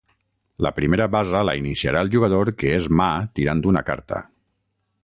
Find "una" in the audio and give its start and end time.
3.75-3.87